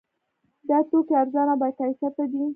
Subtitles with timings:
[0.69, 2.43] دا توکي ارزانه او باکیفیته دي.